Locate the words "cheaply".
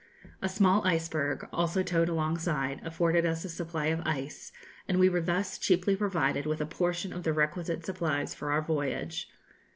5.59-5.95